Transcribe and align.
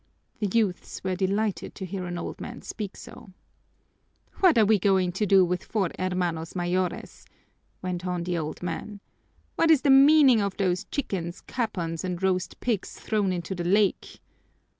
The 0.39 0.47
youths 0.51 1.03
were 1.03 1.15
delighted 1.15 1.75
to 1.75 1.85
hear 1.85 2.05
an 2.05 2.17
old 2.17 2.41
man 2.41 2.63
speak 2.63 2.97
so. 2.97 3.33
"What 4.39 4.57
are 4.57 4.65
we 4.65 4.79
going 4.79 5.11
to 5.11 5.27
do 5.27 5.45
with 5.45 5.63
four 5.63 5.91
hermanos 5.99 6.55
mayores?" 6.55 7.23
went 7.83 8.03
on 8.07 8.23
the 8.23 8.35
old 8.35 8.63
man. 8.63 8.99
"What 9.57 9.69
is 9.69 9.83
the 9.83 9.91
meaning 9.91 10.41
of 10.41 10.57
those 10.57 10.85
chickens, 10.85 11.41
capons, 11.41 12.03
and 12.03 12.23
roast 12.23 12.59
pigs, 12.61 12.95
thrown 12.99 13.31
into 13.31 13.53
the 13.53 13.63
lake? 13.63 14.19